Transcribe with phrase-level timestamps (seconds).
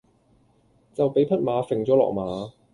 [0.95, 2.53] 就畀匹馬揈咗落馬